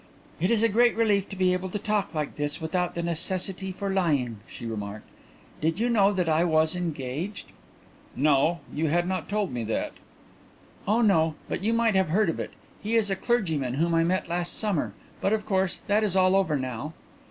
"It 0.39 0.49
is 0.49 0.63
a 0.63 0.67
great 0.67 0.95
relief 0.95 1.29
to 1.29 1.35
be 1.35 1.53
able 1.53 1.69
to 1.69 1.77
talk 1.77 2.15
like 2.15 2.35
this, 2.35 2.59
without 2.59 2.95
the 2.95 3.03
necessity 3.03 3.71
for 3.71 3.91
lying," 3.91 4.39
she 4.47 4.65
remarked. 4.65 5.05
"Did 5.61 5.79
you 5.79 5.91
know 5.91 6.11
that 6.11 6.27
I 6.27 6.43
was 6.43 6.75
engaged?" 6.75 7.51
"No; 8.15 8.61
you 8.73 8.87
had 8.87 9.07
not 9.07 9.29
told 9.29 9.53
me 9.53 9.63
that." 9.65 9.91
"Oh 10.87 11.01
no, 11.03 11.35
but 11.47 11.63
you 11.63 11.71
might 11.71 11.93
have 11.93 12.09
heard 12.09 12.29
of 12.29 12.39
it. 12.39 12.49
He 12.81 12.95
is 12.95 13.11
a 13.11 13.15
clergyman 13.15 13.75
whom 13.75 13.93
I 13.93 14.03
met 14.03 14.27
last 14.27 14.57
summer. 14.57 14.95
But, 15.21 15.33
of 15.33 15.45
course, 15.45 15.81
that 15.85 16.03
is 16.03 16.15
all 16.15 16.35
over 16.35 16.57
now." 16.57 16.93